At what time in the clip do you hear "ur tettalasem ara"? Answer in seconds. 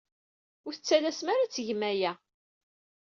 0.65-1.43